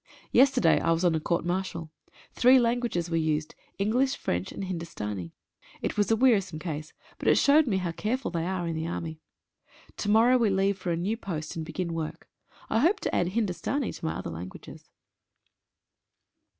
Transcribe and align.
Yesterday 0.31 0.79
I 0.79 0.91
was 0.93 1.05
on 1.05 1.13
a 1.13 1.19
court 1.19 1.45
martial. 1.45 1.91
Three 2.33 2.57
languages 2.57 3.11
were 3.11 3.17
used— 3.17 3.53
English, 3.87 4.15
French, 4.17 4.51
and 4.51 4.63
Hindustani. 4.65 5.35
It 5.83 5.95
was 5.95 6.09
a 6.09 6.15
wearisome 6.15 6.57
case, 6.57 6.91
but 7.19 7.27
it 7.27 7.37
showed 7.37 7.67
me 7.67 7.77
how 7.77 7.91
careful 7.91 8.31
they 8.31 8.47
are 8.47 8.67
in 8.67 8.75
the 8.75 8.87
Army. 8.87 9.21
To 9.97 10.09
morrow 10.09 10.39
we 10.39 10.49
leave 10.49 10.79
for 10.79 10.89
a 10.91 10.97
new 10.97 11.17
post, 11.17 11.55
and 11.55 11.63
begin 11.63 11.93
work. 11.93 12.27
I 12.67 12.79
hope 12.79 12.99
to 13.01 13.13
add 13.13 13.27
Hindustani 13.33 13.91
to 13.93 14.05
my 14.05 14.13
other 14.13 14.31
lan 14.31 14.49
guages. 14.49 14.87